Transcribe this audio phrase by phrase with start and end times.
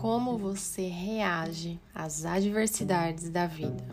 [0.00, 3.84] como você reage às adversidades da vida.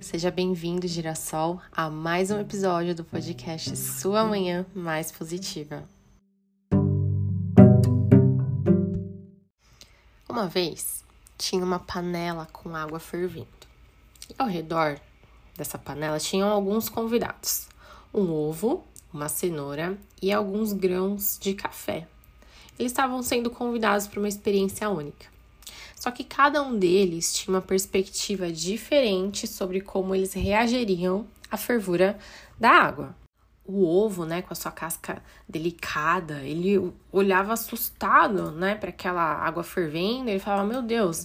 [0.00, 5.82] Seja bem-vindo, Girassol, a mais um episódio do podcast Sua Manhã Mais Positiva.
[10.28, 11.04] Uma vez
[11.36, 13.48] tinha uma panela com água fervendo.
[14.30, 15.00] E ao redor
[15.56, 17.68] dessa panela tinham alguns convidados:
[18.14, 22.06] um ovo, uma cenoura e alguns grãos de café
[22.82, 25.26] eles estavam sendo convidados para uma experiência única.
[25.94, 32.18] Só que cada um deles tinha uma perspectiva diferente sobre como eles reagiriam à fervura
[32.58, 33.14] da água.
[33.64, 39.62] O ovo, né, com a sua casca delicada, ele olhava assustado, né, para aquela água
[39.62, 40.28] fervendo.
[40.28, 41.24] Ele falava: Meu Deus,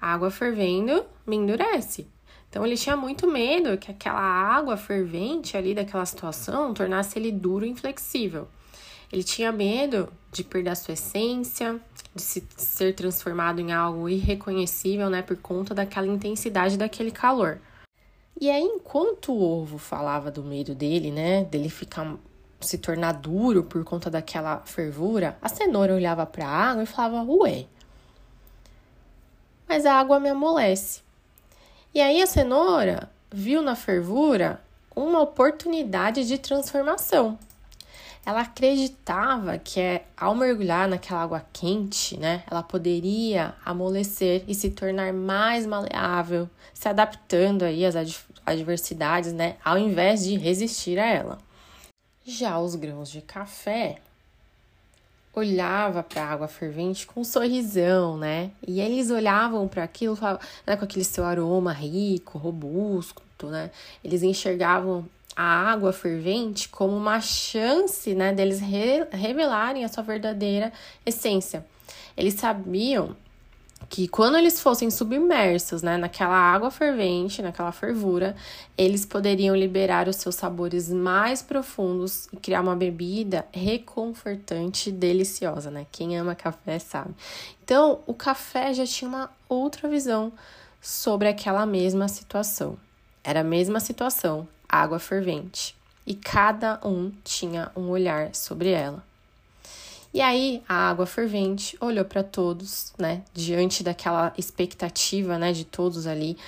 [0.00, 2.08] a água fervendo me endurece.
[2.50, 7.64] Então ele tinha muito medo que aquela água fervente ali daquela situação tornasse ele duro
[7.64, 8.48] e inflexível.
[9.12, 11.80] Ele tinha medo de perder a sua essência,
[12.14, 17.58] de se, ser transformado em algo irreconhecível, né, por conta daquela intensidade daquele calor.
[18.38, 22.16] E aí, enquanto o ovo falava do medo dele, né, dele ficar
[22.60, 27.22] se tornar duro por conta daquela fervura, a cenoura olhava para a água e falava:
[27.22, 27.66] "Ué,
[29.68, 31.00] mas a água me amolece".
[31.94, 34.60] E aí a cenoura viu na fervura
[34.94, 37.38] uma oportunidade de transformação
[38.26, 44.70] ela acreditava que é, ao mergulhar naquela água quente, né, ela poderia amolecer e se
[44.70, 47.94] tornar mais maleável, se adaptando aí às
[48.44, 51.38] adversidades, né, ao invés de resistir a ela.
[52.24, 54.00] Já os grãos de café
[55.32, 58.50] olhava para a água fervente com um sorrisão, né?
[58.66, 60.18] E eles olhavam para aquilo,
[60.66, 63.70] né, com aquele seu aroma rico, robusto, né?
[64.02, 65.06] Eles enxergavam
[65.36, 70.72] a água fervente como uma chance né, deles re revelarem a sua verdadeira
[71.04, 71.64] essência.
[72.16, 73.14] Eles sabiam
[73.88, 78.34] que quando eles fossem submersos né, naquela água fervente, naquela fervura,
[78.76, 85.70] eles poderiam liberar os seus sabores mais profundos e criar uma bebida reconfortante e deliciosa,
[85.70, 85.86] né?
[85.92, 87.14] Quem ama café sabe.
[87.62, 90.32] Então, o café já tinha uma outra visão
[90.80, 92.76] sobre aquela mesma situação.
[93.22, 99.02] Era a mesma situação, água fervente, e cada um tinha um olhar sobre ela.
[100.14, 106.06] E aí a água fervente olhou para todos, né, diante daquela expectativa, né, de todos
[106.06, 106.38] ali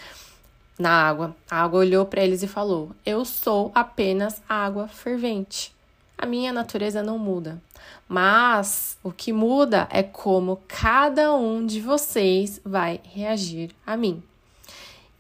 [0.79, 1.37] na água.
[1.51, 5.75] A água olhou para eles e falou: "Eu sou apenas água fervente.
[6.17, 7.61] A minha natureza não muda,
[8.09, 14.23] mas o que muda é como cada um de vocês vai reagir a mim."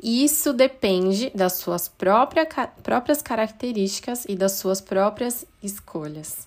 [0.00, 2.46] Isso depende das suas própria,
[2.82, 6.46] próprias características e das suas próprias escolhas.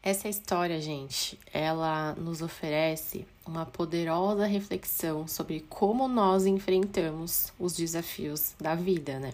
[0.00, 8.54] Essa história, gente, ela nos oferece uma poderosa reflexão sobre como nós enfrentamos os desafios
[8.60, 9.32] da vida, né?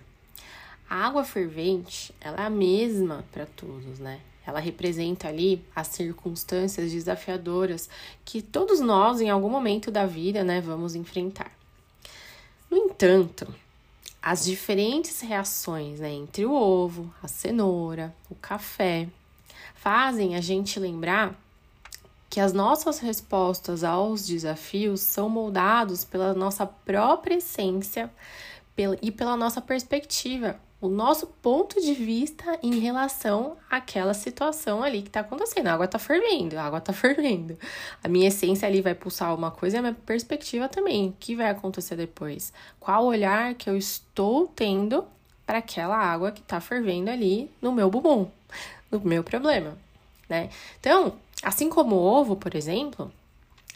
[0.88, 4.20] A água fervente, ela é a mesma para todos, né?
[4.46, 7.90] Ela representa ali as circunstâncias desafiadoras
[8.24, 11.59] que todos nós, em algum momento da vida, né, vamos enfrentar.
[13.02, 13.48] Entanto,
[14.20, 19.08] as diferentes reações né, entre o ovo, a cenoura, o café,
[19.74, 21.34] fazem a gente lembrar
[22.28, 28.10] que as nossas respostas aos desafios são moldados pela nossa própria essência
[29.00, 35.08] e pela nossa perspectiva o nosso ponto de vista em relação àquela situação ali que
[35.08, 35.66] está acontecendo.
[35.66, 37.58] A água está fervendo, a água está fervendo.
[38.02, 41.08] A minha essência ali vai pulsar uma coisa e a minha perspectiva também.
[41.08, 42.52] O que vai acontecer depois?
[42.78, 45.04] Qual olhar que eu estou tendo
[45.46, 48.28] para aquela água que está fervendo ali no meu bumbum,
[48.90, 49.76] no meu problema,
[50.28, 50.48] né?
[50.78, 53.12] Então, assim como o ovo, por exemplo,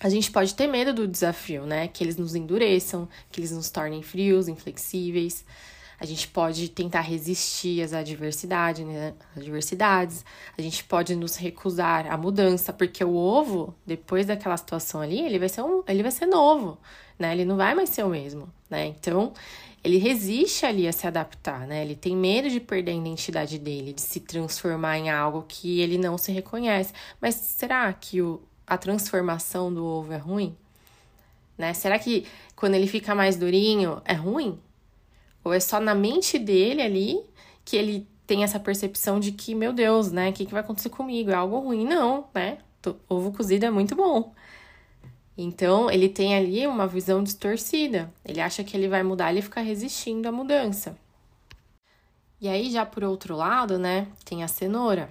[0.01, 1.89] a gente pode ter medo do desafio, né?
[1.89, 5.45] Que eles nos endureçam, que eles nos tornem frios, inflexíveis.
[6.05, 9.15] A gente pode tentar resistir às adversidades, né?
[9.35, 10.23] adversidades.
[10.57, 15.39] A gente pode nos recusar à mudança, porque o ovo, depois daquela situação ali, ele
[15.39, 16.77] vai ser um, ele vai ser novo,
[17.19, 17.33] né?
[17.33, 18.85] Ele não vai mais ser o mesmo, né?
[18.89, 19.33] Então,
[19.83, 21.83] ele resiste ali a se adaptar, né?
[21.83, 25.97] Ele tem medo de perder a identidade dele, de se transformar em algo que ele
[25.97, 26.93] não se reconhece.
[27.19, 30.55] Mas será que o, a transformação do ovo é ruim?
[31.57, 31.73] Né?
[31.73, 34.61] Será que quando ele fica mais durinho é ruim?
[35.45, 37.23] Ou é só na mente dele ali
[37.65, 40.31] que ele tem essa percepção de que, meu Deus, né?
[40.31, 41.31] O que, que vai acontecer comigo?
[41.31, 41.85] É algo ruim?
[41.85, 42.59] Não, né?
[43.09, 44.35] Ovo cozido é muito bom.
[45.37, 48.13] Então, ele tem ali uma visão distorcida.
[48.25, 50.97] Ele acha que ele vai mudar, ele fica resistindo à mudança.
[52.41, 55.11] E aí, já por outro lado, né, tem a cenoura.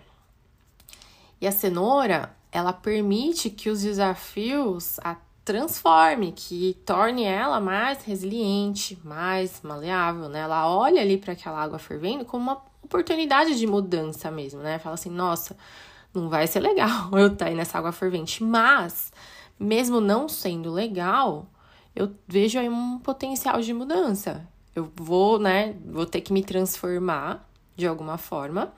[1.42, 5.00] E a cenoura, ela permite que os desafios
[5.44, 10.40] transforme, que torne ela mais resiliente, mais maleável, né?
[10.40, 14.80] Ela olha ali para aquela água fervendo como uma oportunidade de mudança mesmo, né?
[14.80, 15.58] Fala assim: nossa,
[16.14, 19.12] não vai ser legal eu estar tá aí nessa água fervente, mas
[19.60, 21.48] mesmo não sendo legal,
[21.96, 24.48] eu vejo aí um potencial de mudança.
[24.76, 28.74] Eu vou, né, vou ter que me transformar de alguma forma,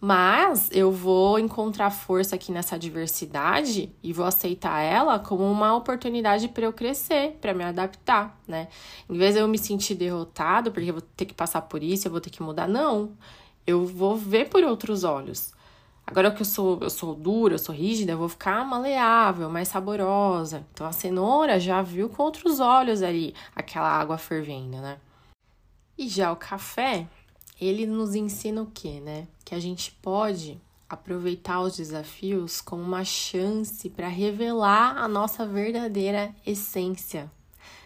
[0.00, 6.48] mas eu vou encontrar força aqui nessa diversidade e vou aceitar ela como uma oportunidade
[6.48, 8.68] para eu crescer, para me adaptar, né?
[9.08, 12.06] Em vez de eu me sentir derrotado, porque eu vou ter que passar por isso,
[12.06, 13.12] eu vou ter que mudar, não.
[13.66, 15.52] Eu vou ver por outros olhos.
[16.06, 19.68] Agora que eu sou, eu sou dura, eu sou rígida, eu vou ficar maleável, mais
[19.68, 20.64] saborosa.
[20.72, 24.98] Então a cenoura já viu com outros olhos ali aquela água fervendo, né?
[25.98, 27.08] E já o café,
[27.60, 29.26] ele nos ensina o quê, né?
[29.44, 36.34] Que a gente pode aproveitar os desafios como uma chance para revelar a nossa verdadeira
[36.46, 37.30] essência,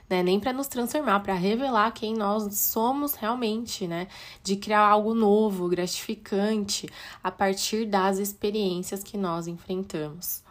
[0.08, 0.22] né?
[0.22, 4.08] Nem para nos transformar, para revelar quem nós somos realmente, né?
[4.43, 6.88] De criar algo novo, gratificante
[7.23, 10.43] a partir das experiências que nós enfrentamos.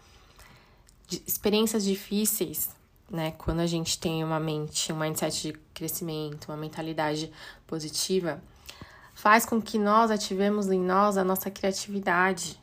[1.08, 2.70] De experiências difíceis,
[3.12, 3.32] né?
[3.32, 7.32] Quando a gente tem uma mente, um mindset de crescimento, uma mentalidade
[7.68, 8.42] positiva,
[9.20, 12.58] faz com que nós ativemos em nós a nossa criatividade,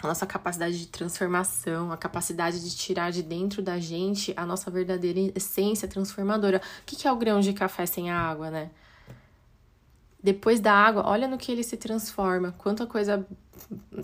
[0.00, 4.70] a nossa capacidade de transformação, a capacidade de tirar de dentro da gente a nossa
[4.70, 6.62] verdadeira essência transformadora.
[6.82, 8.70] O que é o grão de café sem a água, né?
[10.22, 13.26] Depois da água, olha no que ele se transforma, quanta coisa,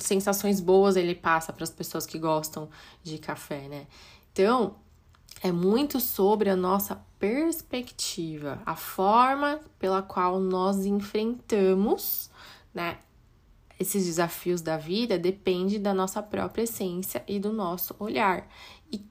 [0.00, 2.69] sensações boas ele passa para as pessoas que gostam
[3.05, 3.87] de café, né?
[4.32, 4.75] Então,
[5.41, 12.29] é muito sobre a nossa perspectiva, a forma pela qual nós enfrentamos,
[12.75, 12.99] né,
[13.79, 18.49] esses desafios da vida depende da nossa própria essência e do nosso olhar.
[18.91, 19.07] E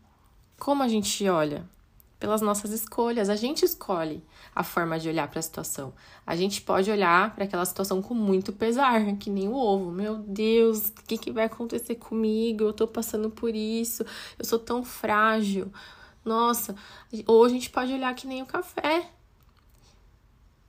[0.59, 1.63] como a gente olha?
[2.19, 3.29] Pelas nossas escolhas.
[3.29, 4.21] A gente escolhe
[4.53, 5.93] a forma de olhar para a situação.
[6.27, 9.89] A gente pode olhar para aquela situação com muito pesar, que nem o ovo.
[9.89, 12.65] Meu Deus, o que, que vai acontecer comigo?
[12.65, 14.05] Eu tô passando por isso,
[14.37, 15.71] eu sou tão frágil.
[16.23, 16.75] Nossa,
[17.25, 19.09] ou a gente pode olhar que nem o café.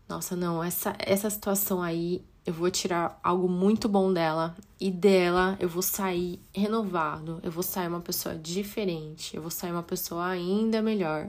[0.08, 5.56] Nossa, não, essa, essa situação aí eu vou tirar algo muito bom dela e dela
[5.60, 10.26] eu vou sair renovado, eu vou sair uma pessoa diferente, eu vou sair uma pessoa
[10.26, 11.28] ainda melhor.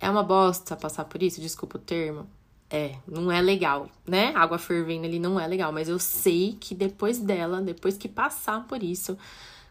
[0.00, 2.26] É uma bosta passar por isso, desculpa o termo.
[2.68, 4.32] É, não é legal, né?
[4.34, 8.66] Água fervendo ali não é legal, mas eu sei que depois dela, depois que passar
[8.66, 9.16] por isso,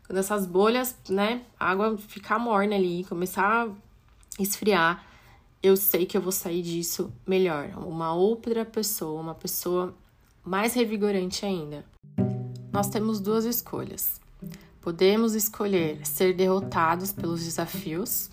[0.05, 5.03] quando essas bolhas, né, água ficar morna ali, começar a esfriar,
[5.61, 7.69] eu sei que eu vou sair disso melhor.
[7.77, 9.95] Uma outra pessoa, uma pessoa
[10.43, 11.83] mais revigorante ainda.
[12.71, 14.21] Nós temos duas escolhas.
[14.79, 18.29] Podemos escolher ser derrotados pelos desafios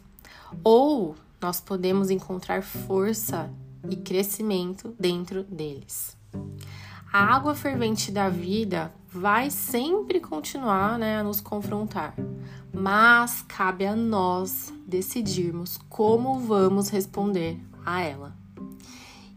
[0.62, 3.50] ou nós podemos encontrar força
[3.88, 6.16] e crescimento dentro deles.
[7.10, 12.14] A água fervente da vida vai sempre continuar né, a nos confrontar,
[12.72, 18.34] mas cabe a nós decidirmos como vamos responder a ela.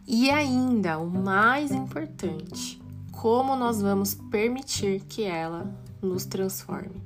[0.08, 2.82] E ainda, o mais importante,
[3.12, 7.04] como nós vamos permitir que ela nos transforme.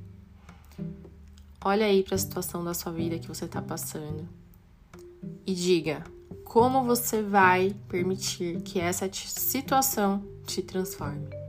[1.64, 4.28] Olha aí para a situação da sua vida que você está passando
[5.46, 6.04] e diga
[6.44, 11.39] como você vai permitir que essa situação te transforme.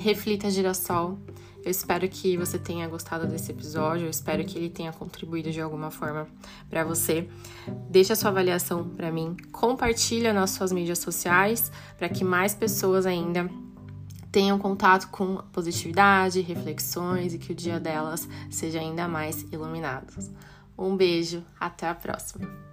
[0.00, 1.18] Reflita, girassol.
[1.62, 5.60] Eu espero que você tenha gostado desse episódio, eu espero que ele tenha contribuído de
[5.60, 6.26] alguma forma
[6.70, 7.28] para você.
[7.90, 13.50] Deixa sua avaliação para mim, compartilha nas suas mídias sociais para que mais pessoas ainda
[14.32, 20.14] tenham contato com positividade, reflexões e que o dia delas seja ainda mais iluminado.
[20.78, 22.69] Um beijo, até a próxima.